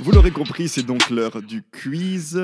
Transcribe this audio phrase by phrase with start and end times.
[0.00, 2.40] Vous l'aurez compris, c'est donc l'heure du quiz.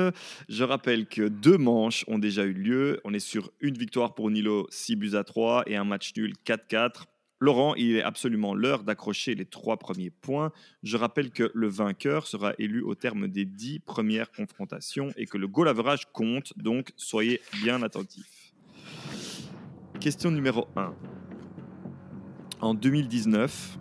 [0.47, 3.01] Je rappelle que deux manches ont déjà eu lieu.
[3.03, 6.33] On est sur une victoire pour Nilo, 6 buts à 3 et un match nul
[6.45, 7.03] 4-4.
[7.39, 10.51] Laurent, il est absolument l'heure d'accrocher les trois premiers points.
[10.83, 15.37] Je rappelle que le vainqueur sera élu au terme des dix premières confrontations et que
[15.37, 18.53] le goal average compte, donc soyez bien attentifs.
[19.99, 20.93] Question numéro 1.
[22.61, 23.79] En 2019,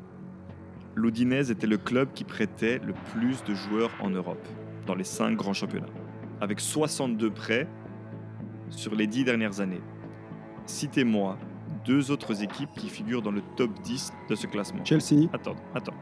[0.94, 4.46] l'Udinese était le club qui prêtait le plus de joueurs en Europe,
[4.86, 5.86] dans les cinq grands championnats,
[6.40, 7.68] avec 62 prêts
[8.70, 9.80] sur les dix dernières années.
[10.66, 11.38] Citez-moi
[11.84, 14.84] deux autres équipes qui figurent dans le top 10 de ce classement.
[14.84, 15.28] Chelsea.
[15.32, 15.94] Attends, attends.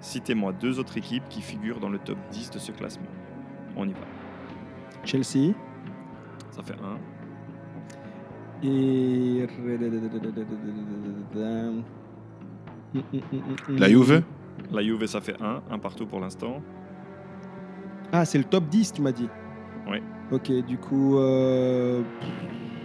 [0.00, 3.06] Citez-moi deux autres équipes qui figurent dans le top 10 de ce classement.
[3.76, 4.06] On y va.
[5.04, 5.54] Chelsea.
[6.50, 6.98] Ça fait un.
[8.62, 9.46] Et.
[13.68, 14.22] La Juve?
[14.70, 15.62] La Juve, ça fait un.
[15.70, 16.62] Un partout pour l'instant.
[18.12, 19.28] Ah, c'est le top 10, tu m'as dit
[19.88, 19.98] Oui.
[20.30, 21.18] Ok, du coup.
[21.18, 22.02] euh,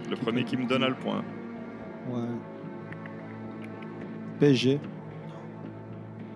[0.09, 1.23] Le premier qui me donne a le point.
[2.09, 2.27] Ouais.
[4.39, 4.79] PSG.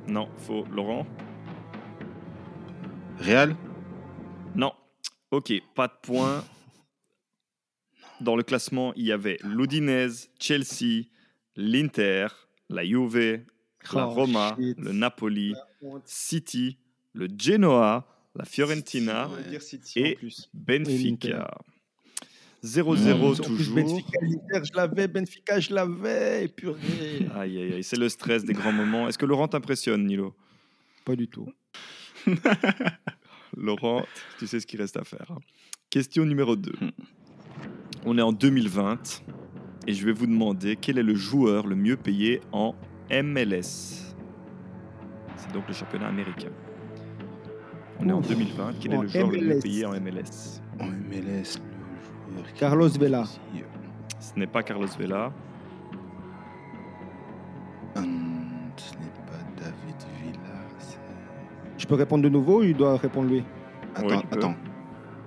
[0.08, 0.66] Non, faux.
[0.72, 1.06] Laurent?
[3.20, 3.56] Real?
[4.56, 4.74] Non.
[5.32, 6.44] Ok, pas de point.
[8.22, 11.06] Dans le classement, il y avait l'Udinese, Chelsea,
[11.56, 12.28] l'Inter,
[12.70, 13.42] la Juve,
[13.94, 14.80] la Oh, Roma, shit.
[14.80, 15.54] le Napoli,
[16.06, 16.78] City,
[17.14, 19.30] le Genoa, la Fiorentina
[19.96, 20.50] Et plus.
[20.54, 21.52] Benfica.
[22.64, 23.76] Mmh, 0-0 En plus, toujours.
[23.76, 25.08] Benfica, je l'avais.
[25.08, 26.48] Benfica, je l'avais.
[26.48, 27.28] Purée.
[27.36, 29.08] Aïe, aïe, aïe, c'est le stress des grands moments.
[29.10, 30.34] Est-ce que Laurent t'impressionne, Nilo?
[31.06, 31.50] Pas du tout.
[33.58, 34.06] Laurent,
[34.40, 35.26] tu sais ce qu'il reste à faire.
[35.30, 35.40] hein.
[35.90, 36.72] Question numéro 2.
[36.82, 36.90] Hmm.
[38.06, 39.22] On est en 2020
[39.88, 42.76] et je vais vous demander quel est le joueur le mieux payé en
[43.22, 44.16] MLS.
[45.36, 46.50] C'est donc le championnat américain.
[48.00, 48.28] On est en Ouf.
[48.30, 48.74] 2020.
[48.80, 51.60] Quel est le joueur le mieux payé en MLS En MLS,
[52.30, 52.54] le joueur.
[52.58, 53.24] Carlos Vela.
[54.20, 55.32] Ce n'est pas Carlos Vela.
[57.96, 58.42] Hum,
[58.78, 60.40] ce n'est pas David Villa.
[60.80, 60.98] c'est-
[61.78, 63.44] Je peux répondre de nouveau ou il doit répondre lui?
[63.96, 64.36] Attends, Oui, tu peux.
[64.38, 64.56] attends.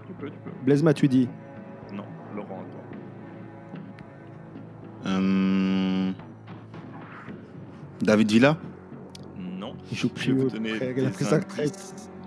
[0.07, 0.51] Tu peux, tu peux.
[0.65, 1.29] Blaise Matuidi.
[8.07, 8.57] David Villa
[9.37, 9.75] Non.
[9.91, 10.79] Il joue Je vais vous au donner des.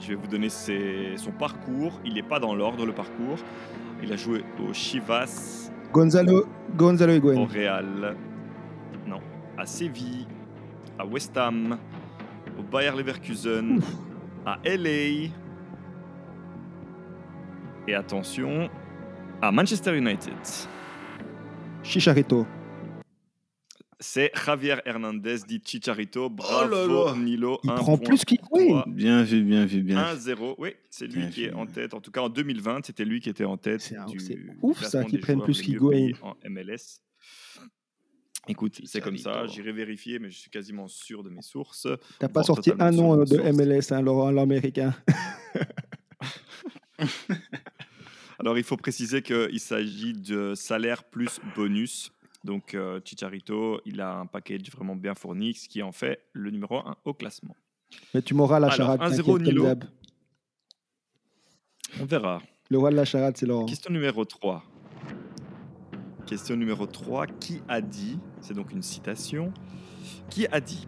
[0.01, 2.00] Je vais vous ses- son parcours.
[2.03, 3.38] Il n'est pas dans l'ordre, le parcours.
[4.03, 6.45] Il a joué au Chivas, Gonzalo,
[6.75, 7.45] Gonzalo au Higuain.
[7.47, 8.16] Real,
[9.07, 9.19] non,
[9.57, 10.28] à Séville,
[10.97, 11.78] à West Ham,
[12.57, 13.79] au Bayer Leverkusen,
[14.45, 15.29] à LA.
[17.88, 18.69] Et attention,
[19.41, 20.34] à Manchester United.
[21.84, 22.45] Chicharito.
[24.02, 26.26] C'est Javier Hernandez dit Chicharito.
[26.26, 27.16] Oh Bravo, là là.
[27.18, 27.60] Nilo.
[27.64, 28.68] Il un prend point plus qu'Higuain.
[28.68, 28.86] toi.
[28.88, 30.20] Bien vu, bien vu, bien vu.
[30.20, 31.94] 1-0, oui, c'est lui Bien qui est en tête.
[31.94, 33.82] En tout cas, en 2020, c'était lui qui était en tête.
[33.82, 33.98] C'est
[34.62, 36.12] ouf, ça, classement qu'il des prenne joueurs plus qu'Higuain.
[36.22, 37.02] En MLS.
[38.48, 39.46] Écoute, c'est comme ça.
[39.48, 41.88] J'irai vérifier, mais je suis quasiment sûr de mes sources.
[42.20, 43.52] T'as pas sorti un nom de de.
[43.52, 44.96] MLS, hein, Laurent, l'américain.
[48.40, 52.14] Alors, il faut préciser qu'il s'agit de salaire plus bonus.
[52.44, 56.51] Donc, euh, Chicharito, il a un package vraiment bien fourni, ce qui en fait le
[56.51, 57.55] numéro 1 au classement.
[58.13, 59.01] Mais tu m'auras la charade.
[59.01, 59.67] 1-0 t'inquiète, comme Nilo.
[62.00, 62.41] On verra.
[62.69, 63.66] Le roi de la charade, c'est Laurent.
[63.66, 64.63] Question numéro 3.
[66.27, 67.27] Question numéro 3.
[67.27, 69.51] Qui a dit, c'est donc une citation,
[70.29, 70.88] qui a dit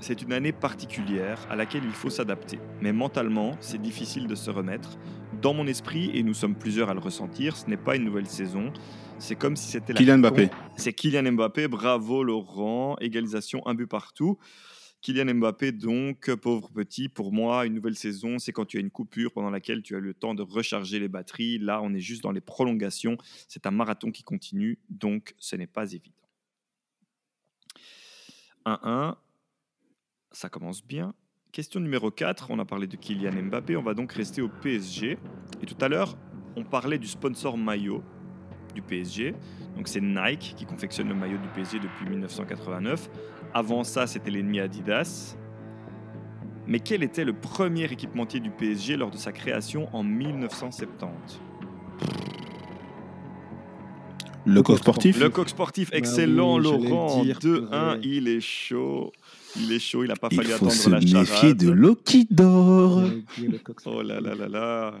[0.00, 2.60] C'est une année particulière à laquelle il faut s'adapter.
[2.80, 4.98] Mais mentalement, c'est difficile de se remettre.
[5.42, 8.28] Dans mon esprit, et nous sommes plusieurs à le ressentir, ce n'est pas une nouvelle
[8.28, 8.72] saison.
[9.18, 10.50] C'est comme si c'était la Kylian Mbappé.
[10.76, 14.38] c'est Kylian Mbappé, bravo Laurent, égalisation, un but partout.
[15.00, 18.92] Kylian Mbappé, donc, pauvre petit, pour moi, une nouvelle saison, c'est quand tu as une
[18.92, 21.58] coupure pendant laquelle tu as le temps de recharger les batteries.
[21.58, 23.16] Là, on est juste dans les prolongations.
[23.48, 26.14] C'est un marathon qui continue, donc ce n'est pas évident.
[28.64, 29.16] 1-1,
[30.30, 31.16] ça commence bien.
[31.52, 35.18] Question numéro 4, on a parlé de Kylian Mbappé, on va donc rester au PSG.
[35.62, 36.16] Et tout à l'heure,
[36.56, 38.02] on parlait du sponsor maillot
[38.74, 39.34] du PSG.
[39.76, 43.10] Donc c'est Nike qui confectionne le maillot du PSG depuis 1989.
[43.52, 45.36] Avant ça, c'était l'ennemi Adidas.
[46.66, 51.42] Mais quel était le premier équipementier du PSG lors de sa création en 1970
[54.52, 57.18] Le coq sportif Le coq sportif, Bah excellent oui, Laurent.
[57.20, 58.00] le dire, 2-1, purée.
[58.02, 59.12] il est chaud.
[59.56, 61.56] Il est chaud, il n'a pas Il fallu faut attendre se la méfier charade.
[61.58, 63.02] de l'eau qui dort.
[63.86, 64.94] Oh là là là là.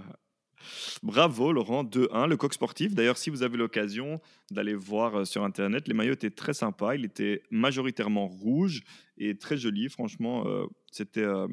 [1.02, 2.94] Bravo Laurent, 2-1, le coq sportif.
[2.94, 4.20] D'ailleurs, si vous avez l'occasion
[4.50, 6.94] d'aller voir euh, sur Internet, les maillots étaient très sympas.
[6.94, 8.82] Il était majoritairement rouge
[9.18, 9.88] et très joli.
[9.88, 11.48] Franchement, euh, c'était euh,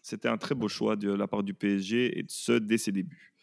[0.00, 2.92] C'était un très beau choix de la part du PSG et de ce dès ses
[2.92, 3.34] débuts.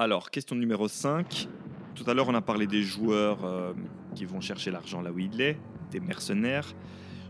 [0.00, 1.48] Alors, question numéro 5.
[1.96, 3.72] Tout à l'heure, on a parlé des joueurs euh,
[4.14, 5.58] qui vont chercher l'argent là où il est,
[5.90, 6.72] des mercenaires.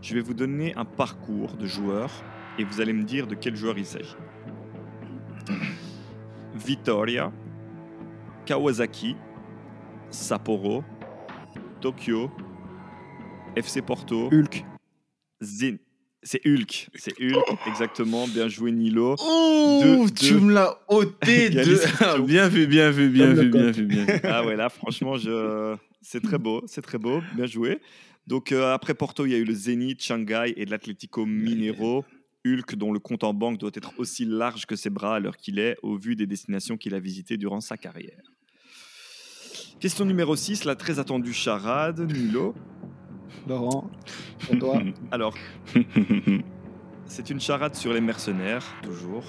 [0.03, 2.11] Je vais vous donner un parcours de joueurs
[2.59, 4.15] et vous allez me dire de quel joueur il s'agit.
[6.53, 7.31] Vitoria,
[8.45, 9.15] Kawasaki,
[10.11, 10.83] Sapporo,
[11.81, 12.29] Tokyo,
[13.55, 14.63] FC Porto, Hulk.
[15.41, 15.79] Zen.
[16.21, 18.27] C'est Hulk, c'est Hulk, exactement.
[18.27, 19.15] Bien joué Nilo.
[19.19, 22.21] Oh, tu me l'as ôté de...
[22.25, 24.19] Bien vu, bien vu, bien vu, bien vu, bien vu.
[24.23, 25.77] Ah ouais, là, franchement, je...
[26.01, 27.79] c'est très beau, c'est très beau, bien joué.
[28.27, 32.03] Donc euh, après Porto, il y a eu le Zénith, Shanghai et l'Atlético Mineiro.
[32.45, 35.37] Hulk, dont le compte en banque doit être aussi large que ses bras à l'heure
[35.37, 38.23] qu'il est, au vu des destinations qu'il a visitées durant sa carrière.
[39.79, 42.55] Question numéro 6, la très attendue charade, Nilo.
[43.47, 43.89] Laurent,
[44.59, 44.81] toi.
[45.11, 45.33] Alors,
[47.05, 49.23] c'est une charade sur les mercenaires, toujours.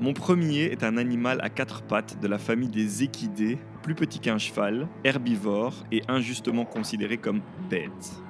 [0.00, 4.18] Mon premier est un animal à quatre pattes de la famille des équidés, plus petit
[4.18, 7.40] qu'un cheval, herbivore et injustement considéré comme
[7.70, 8.20] bête.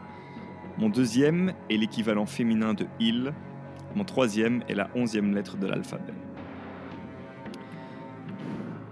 [0.79, 3.33] Mon deuxième est l'équivalent féminin de il.
[3.95, 6.13] Mon troisième est la onzième lettre de l'alphabet.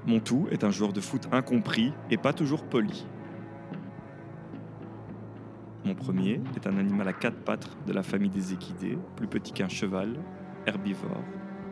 [0.07, 3.07] Mon tout est un joueur de foot incompris et pas toujours poli.
[5.85, 9.53] Mon premier est un animal à quatre pattes de la famille des équidés, plus petit
[9.53, 10.17] qu'un cheval,
[10.67, 11.23] herbivore,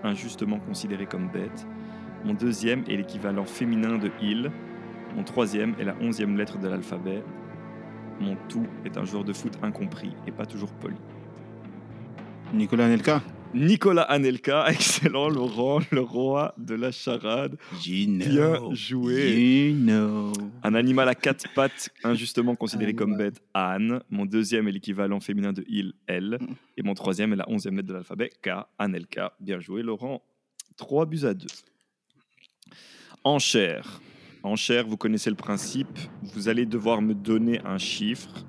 [0.05, 1.67] injustement considéré comme bête.
[2.25, 4.51] Mon deuxième est l'équivalent féminin de il.
[5.17, 7.23] Mon troisième est la onzième lettre de l'alphabet.
[8.21, 10.97] Mon tout est un joueur de foot incompris et pas toujours poli.
[12.53, 13.23] Nicolas Nelka
[13.55, 17.59] Nicolas Anelka, excellent Laurent, le roi de la charade.
[17.79, 18.25] Gino.
[18.25, 19.35] Bien joué.
[19.35, 20.33] Gino.
[20.63, 24.01] Un animal à quatre pattes, injustement considéré comme bête, Anne.
[24.09, 26.39] Mon deuxième est l'équivalent féminin de il, elle.
[26.79, 29.35] Et mon troisième est la onzième lettre de l'alphabet, K, Anelka.
[29.39, 30.23] Bien joué, Laurent.
[30.79, 31.47] 3 buts à 2.
[33.23, 34.01] Enchère.
[34.43, 35.99] Enchère, vous connaissez le principe.
[36.35, 38.47] Vous allez devoir me donner un chiffre.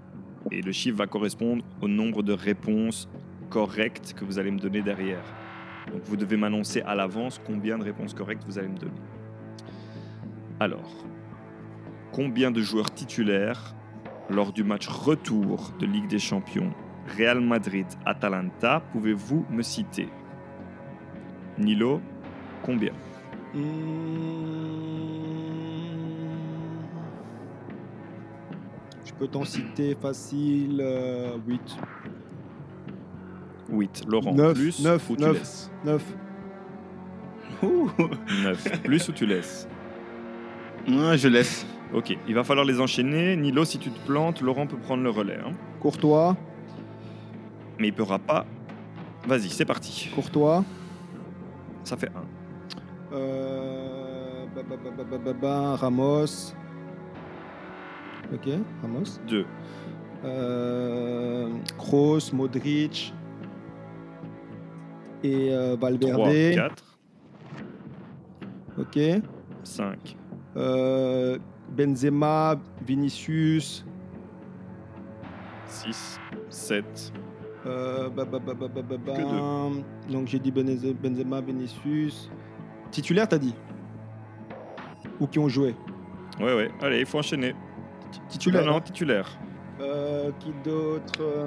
[0.49, 3.09] Et le chiffre va correspondre au nombre de réponses
[3.53, 5.23] correctes que vous allez me donner derrière.
[5.91, 9.01] Donc vous devez m'annoncer à l'avance combien de réponses correctes vous allez me donner.
[10.59, 11.05] Alors,
[12.11, 13.75] combien de joueurs titulaires
[14.31, 16.73] lors du match retour de Ligue des Champions
[17.15, 20.09] Real Madrid-Atalanta pouvez-vous me citer?
[21.59, 22.01] Nilo,
[22.63, 22.93] combien?
[23.53, 24.63] Hmm.
[29.05, 31.77] Je peux t'en citer facile euh, 8.
[33.73, 34.03] 8.
[34.07, 35.37] Laurent, Neuf, plus neuf, ou tu neuf.
[35.37, 36.03] laisses 9.
[37.63, 37.89] Ouh.
[38.43, 38.81] 9.
[38.83, 39.67] plus ou tu laisses
[40.87, 41.65] Ah, je laisse.
[41.93, 43.35] Ok, il va falloir les enchaîner.
[43.35, 45.37] Nilo, si tu te plantes, Laurent peut prendre le relais.
[45.45, 45.51] hein.
[45.79, 46.35] Courtois.
[47.79, 48.45] Mais il ne pourra pas.
[49.27, 50.09] Vas-y, c'est parti.
[50.13, 50.63] Courtois.
[51.83, 53.15] Ça fait 1.
[53.15, 56.53] Euh, ba, ba, ba, ba, ba, ba, ba, Ramos.
[58.33, 58.49] Ok,
[58.81, 59.19] Ramos.
[59.27, 59.45] 2.
[60.25, 63.13] Euh, Kroos, Modric.
[65.23, 65.89] Et euh, 3.
[65.89, 66.55] Valverde.
[66.55, 66.83] 4.
[68.79, 68.99] Ok.
[69.63, 70.17] 5.
[70.57, 71.37] Euh,
[71.69, 72.55] Benzema,
[72.85, 73.85] Vinicius.
[75.67, 76.19] 6.
[76.49, 77.13] 7.
[77.65, 78.09] Euh.
[78.09, 82.29] Que Donc j'ai dit Benze- Benzema, Vinicius.
[82.91, 83.55] Titulaire, t'as dit?
[85.19, 85.73] Ou qui ont joué?
[86.39, 86.71] Ouais, ouais.
[86.81, 87.53] Allez, il faut enchaîner.
[88.11, 88.65] Ti- Titulaire.
[88.65, 89.29] Non, non, titulaire.
[89.79, 91.45] Euh, qui d'autre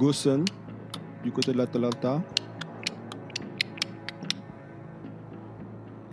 [0.00, 0.46] Gossen
[1.22, 2.22] du côté de l'Atalanta.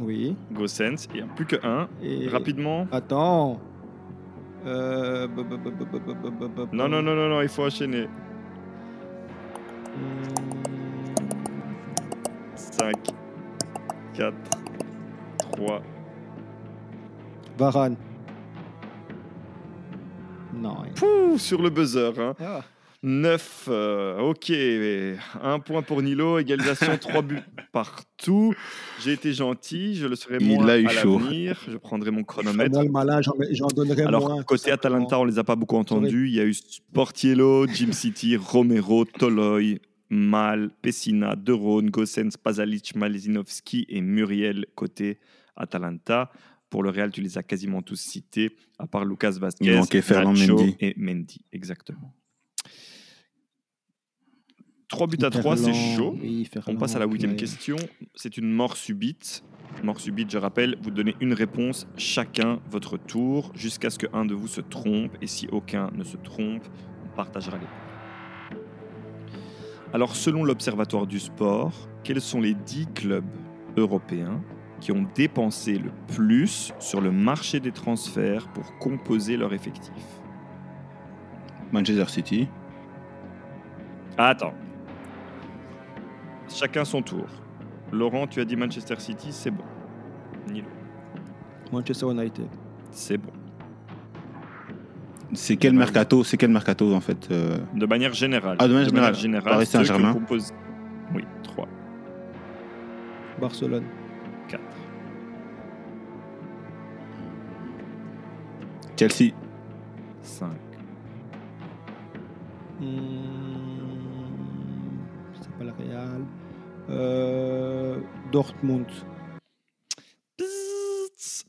[0.01, 0.35] Oui.
[0.51, 1.87] Gossens, il n'y a plus que un.
[2.03, 2.85] Et Rapidement.
[2.91, 3.61] Attends.
[4.65, 5.29] Non,
[6.89, 8.09] non, non, non, non, il faut enchaîner.
[12.55, 12.93] 5,
[14.13, 14.35] 4,
[15.53, 15.81] 3.
[17.57, 17.95] Varane.
[20.53, 20.75] Non.
[20.93, 22.11] Pouh, sur le buzzer.
[22.19, 22.35] Hein.
[22.41, 22.61] Ah.
[23.03, 23.65] 9.
[23.69, 24.51] euh, ok.
[25.41, 26.39] Un point pour Nilo.
[26.39, 27.39] Égalisation, 3 buts
[27.71, 28.53] partout.
[29.03, 29.95] J'ai été gentil.
[29.95, 31.59] Je le serai Il moins a eu à l'avenir.
[31.69, 32.71] Je prendrai mon chronomètre.
[32.73, 34.43] Moi, le malin, j'en j'en donnerais Alors, moins.
[34.43, 36.27] côté Atalanta, on les a pas beaucoup entendus.
[36.27, 42.95] Il y a eu Sportiello, Jim City, Romero, Toloy, Mal, Pessina, De Rhône, Gossens, Pazalic,
[42.95, 45.19] Malezinovski et Muriel côté
[45.55, 46.31] Atalanta.
[46.69, 50.57] Pour le Real, tu les as quasiment tous cités, à part Lucas Vasquez, Il Nacho
[50.57, 50.75] Mendy.
[50.81, 51.41] et Mendy.
[51.53, 52.13] Exactement.
[54.89, 56.15] 3 buts à 3, c'est chaud.
[56.19, 57.37] oui, On passe à la huitième ouais.
[57.37, 57.75] question.
[58.15, 59.43] C'est une mort subite.
[59.83, 64.33] Mort subite, je rappelle, vous donnez une réponse chacun votre tour jusqu'à ce qu'un de
[64.33, 65.11] vous se trompe.
[65.21, 66.63] Et si aucun ne se trompe,
[67.05, 68.59] on partagera les points.
[69.93, 73.25] Alors, selon l'Observatoire du sport, quels sont les 10 clubs
[73.77, 74.41] européens
[74.79, 79.93] qui ont dépensé le plus sur le marché des transferts pour composer leur effectif?
[81.71, 82.47] Manchester City.
[84.17, 84.53] Ah, Attends.
[86.49, 87.25] Chacun son tour.
[87.91, 89.63] Laurent, tu as dit Manchester City, c'est bon.
[90.49, 90.67] Nilo,
[91.71, 92.47] Manchester United.
[92.91, 93.31] c'est bon.
[95.33, 98.55] C'est quel mercato C'est quel mercato en fait euh, De manière générale.
[98.59, 99.51] Ah, de manière générale.
[99.53, 100.13] Paris ceux que Saint-Germain.
[100.13, 100.53] compose-
[101.13, 101.67] Oui, 3,
[103.41, 103.83] Barcelone.
[104.47, 104.61] 4,
[108.97, 109.33] Chelsea.
[110.21, 110.49] 5,
[112.79, 113.56] Hmm,
[115.57, 116.25] c'est pas le Real.
[116.89, 117.99] Euh,
[118.31, 118.85] Dortmund.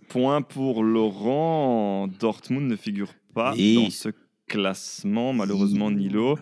[0.09, 2.09] Point pour Laurent.
[2.09, 4.11] Dortmund ne figure pas dans ce
[4.47, 6.38] classement, malheureusement, Nilo.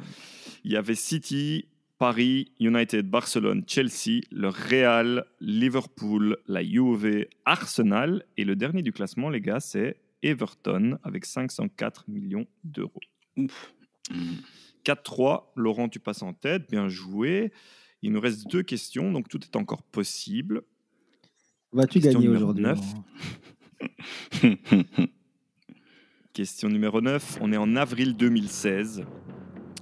[0.64, 1.66] Il y avait City,
[1.98, 8.24] Paris, United, Barcelone, Chelsea, le Real, Liverpool, la Juve, Arsenal.
[8.36, 13.00] Et le dernier du classement, les gars, c'est Everton avec 504 millions d'euros.
[13.36, 13.46] Mm.
[14.86, 15.46] 4-3.
[15.56, 16.70] Laurent, tu passes en tête.
[16.70, 17.52] Bien joué.
[18.02, 20.62] Il nous reste deux questions, donc tout est encore possible.
[21.72, 22.64] Vas-tu Question gagner numéro aujourd'hui
[26.32, 27.38] Question numéro 9.
[27.40, 29.04] On est en avril 2016.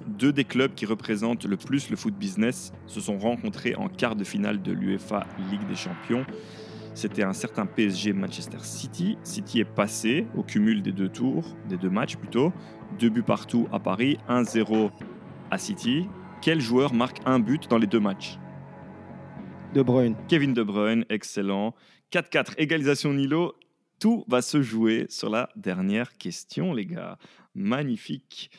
[0.06, 4.16] Deux des clubs qui représentent le plus le foot business se sont rencontrés en quart
[4.16, 6.24] de finale de l'UEFA Ligue des Champions.
[6.94, 9.18] C'était un certain PSG Manchester City.
[9.24, 12.52] City est passé au cumul des deux tours, des deux matchs plutôt.
[13.00, 14.92] Deux buts partout à Paris, 1-0
[15.50, 16.06] à City.
[16.40, 18.38] Quel joueur marque un but dans les deux matchs?
[19.74, 20.14] De Bruyne.
[20.28, 21.74] Kevin De Bruyne, excellent.
[22.12, 23.54] 4-4, égalisation Nilo.
[23.98, 27.18] Tout va se jouer sur la dernière question, les gars.
[27.56, 28.52] Magnifique.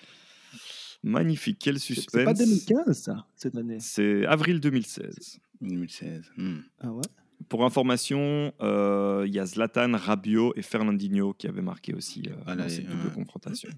[1.03, 2.11] Magnifique, quel suspense.
[2.11, 3.77] c'est pas 2015, ça, cette année.
[3.79, 5.39] C'est avril 2016.
[5.61, 6.31] 2016.
[6.35, 6.57] hmm.
[6.81, 7.01] Ah ouais?
[7.49, 12.33] Pour information, euh, il y a Zlatan, Rabiot et Fernandinho qui avaient marqué aussi euh,
[12.47, 13.69] Ah, dans là, cette double confrontation.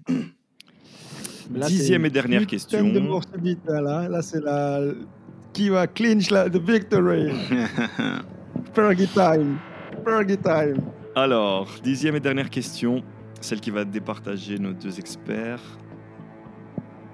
[1.54, 2.88] Là, Dixième et dernière question.
[2.88, 3.00] de
[3.42, 4.80] vite, là, là c'est la.
[5.52, 7.32] Qui va clinch la the victory
[8.74, 9.58] Fergie time
[10.04, 10.82] Fergie time
[11.16, 13.02] Alors, dixième et dernière question,
[13.40, 15.62] celle qui va départager nos deux experts.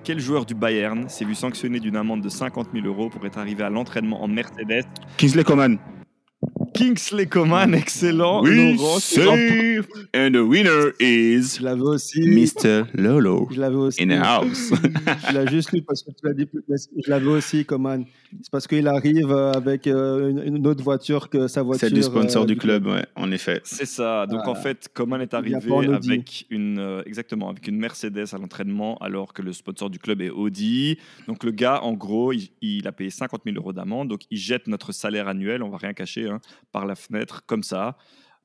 [0.02, 3.38] Quel joueur du Bayern s'est vu sanctionné d'une amende de 50 000 euros pour être
[3.38, 4.84] arrivé à l'entraînement en Mercedes?
[5.16, 5.78] Kingsley Coman.
[6.74, 8.42] Kingsley Coman, excellent.
[8.42, 12.20] We Laurent, save and the winner is Je l'avais aussi.
[12.20, 12.84] Mr.
[12.94, 14.02] Lolo Je l'avais aussi.
[14.02, 14.72] in the house.
[15.30, 16.48] Je l'ai juste lu parce que tu l'as dit.
[16.68, 18.04] Je l'avais aussi, Coman.
[18.42, 21.86] C'est parce qu'il arrive euh, avec euh, une, autre voiture que sa voiture.
[21.88, 23.60] C'est du sponsor euh, du club, ouais, en effet.
[23.62, 24.26] C'est ça.
[24.26, 24.60] Donc en Voilà.
[24.60, 25.56] fait, Coman est arrivé
[25.92, 30.20] avec une euh, exactement avec une Mercedes à l'entraînement, alors que le sponsor du club
[30.20, 30.98] est Audi.
[31.28, 34.08] Donc le gars, en gros, il, il a payé 50 000 euros d'amende.
[34.08, 36.40] Donc il jette notre salaire annuel, on va rien cacher, hein,
[36.74, 37.96] par la fenêtre comme ça.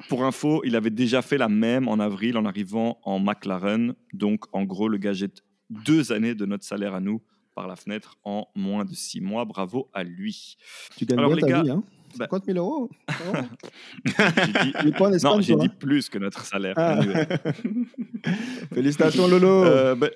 [0.07, 3.95] Pour info, il avait déjà fait la même en avril en arrivant en McLaren.
[4.13, 7.21] Donc en gros, le gars jette deux années de notre salaire à nous
[7.55, 9.43] par la fenêtre en moins de six mois.
[9.43, 10.55] Bravo à lui.
[10.95, 11.83] Tu gagnes Alors, bien les ta gars, vie, hein
[12.17, 12.89] bah- 50 000 euros.
[14.05, 16.99] J'ai dit- non, j'ai dit hein plus que notre salaire Ah.
[18.73, 19.65] Félicitations, Lolo.
[19.65, 20.07] Euh, bah,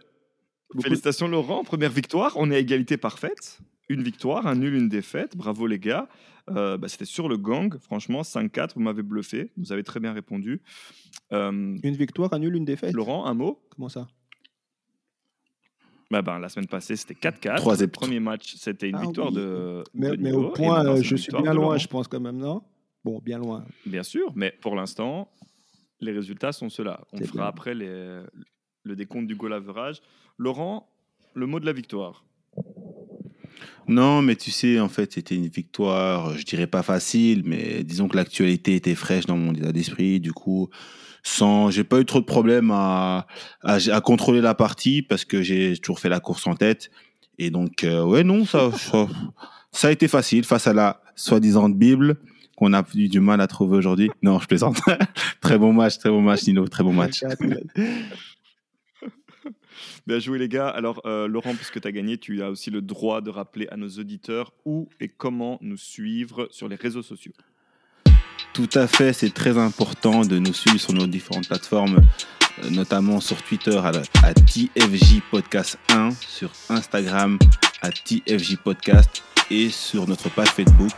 [0.82, 2.34] félicitations Laurent, première victoire.
[2.36, 3.60] On est à égalité parfaite.
[3.90, 5.36] Une victoire, un nul, une défaite.
[5.36, 6.08] Bravo les gars.
[6.50, 9.52] Euh, bah, C'était sur le gang, franchement, 5-4, vous m'avez bluffé.
[9.58, 10.62] Vous avez très bien répondu.
[11.32, 12.94] Euh, Une victoire, un nul, une défaite.
[12.94, 13.62] Laurent, un mot?
[13.70, 14.08] Comment ça?
[16.12, 17.56] Bah, ben, La semaine passée, c'était 4-4.
[17.58, 19.36] Trois Le premier match, c'était une Ah victoire oui.
[19.36, 21.78] de, Mais, de mais Nilo, au point, maintenant, euh, je suis bien loin, Laurent.
[21.78, 22.62] je pense quand même, non?
[23.04, 23.66] Bon, bien loin.
[23.86, 25.30] Bien sûr, mais pour l'instant,
[26.00, 27.02] les résultats sont ceux-là.
[27.14, 27.44] On fera bien.
[27.46, 28.22] après les-
[28.84, 30.02] le décompte du goal average.
[30.38, 30.90] Laurent,
[31.34, 32.26] le mot de la victoire.
[33.88, 38.08] Non, mais tu sais, en fait, c'était une victoire, je dirais pas facile, mais disons
[38.08, 40.20] que l'actualité était fraîche dans mon état d'esprit.
[40.20, 40.70] Du coup,
[41.24, 43.28] sans, j'ai pas eu trop de problèmes à,
[43.64, 46.92] à, contrôler la partie parce que j'ai toujours fait la course en tête.
[47.40, 49.08] Et donc, euh, ouais, non, ça, ça,
[49.72, 52.18] ça a été facile face à la soi-disant Bible
[52.56, 54.12] qu'on a eu du mal à trouver aujourd'hui.
[54.22, 54.80] Non, je plaisante.
[55.42, 57.24] très bon match, très bon match, Nino, très bon match.
[60.08, 60.68] Bien joué les gars.
[60.70, 63.78] Alors euh, Laurent, puisque tu as gagné, tu as aussi le droit de rappeler à
[63.78, 67.34] nos auditeurs où et comment nous suivre sur les réseaux sociaux.
[68.54, 72.02] Tout à fait, c'est très important de nous suivre sur nos différentes plateformes,
[72.64, 73.92] euh, notamment sur Twitter à,
[74.24, 77.40] à TFJ Podcast 1, sur Instagram
[77.82, 80.92] à TFJ Podcast et sur notre page Facebook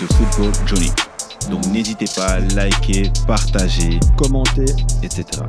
[0.00, 0.90] de Football Johnny.
[1.50, 4.66] Donc n'hésitez pas à liker, partager, Commenter.
[5.02, 5.42] etc.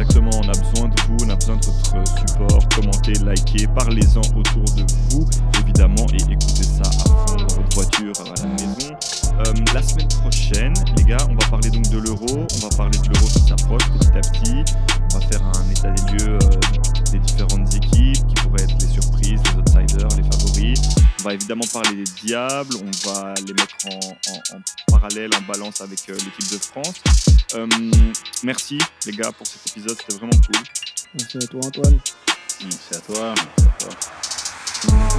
[0.00, 2.68] Exactement, on a besoin de vous, on a besoin de votre support.
[2.74, 5.28] Commentez, likez, parlez-en autour de vous,
[5.62, 8.96] évidemment, et écoutez ça à fond dans votre voiture, à la maison.
[9.40, 12.26] Euh, la semaine prochaine, les gars, on va parler donc de l'euro.
[12.30, 14.72] On va parler de l'euro qui s'approche petit à petit.
[15.12, 18.88] On va faire un état des lieux euh, des différentes équipes qui pourraient être les
[18.88, 20.80] surprises, les outsiders, les favoris.
[21.20, 22.74] On va évidemment parler des diables.
[22.76, 26.94] On va les mettre en, parallèle, en balance avec euh, l'équipe de France.
[27.54, 27.66] Euh,
[28.44, 30.62] merci les gars pour cet épisode, c'était vraiment cool.
[31.18, 31.98] Merci à toi, Antoine.
[32.62, 33.34] Merci à toi.
[33.36, 33.96] Merci à toi.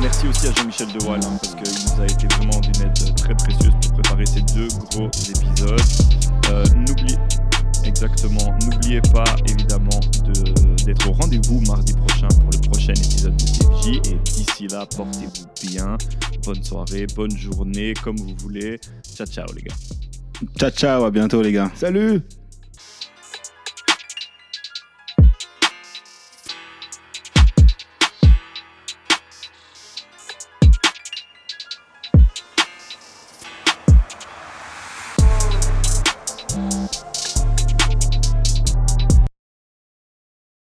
[0.02, 3.36] Merci aussi à Jean-Michel Dewal hein, parce qu'il nous a été vraiment d'une aide très
[3.36, 5.82] précieuse pour préparer ces deux gros épisodes.
[6.50, 7.18] Euh, N'oubliez
[7.84, 13.44] exactement, n'oubliez pas évidemment de- d'être au rendez-vous mardi prochain pour le prochain épisode de
[13.44, 14.10] TFJ.
[14.12, 15.98] Et d'ici là, portez-vous bien.
[16.44, 18.80] Bonne soirée, bonne journée, comme vous voulez.
[19.16, 19.76] Ciao, ciao les gars.
[20.60, 21.04] Ciao, ciao.
[21.06, 21.72] À bientôt, les gars.
[21.76, 22.22] Salut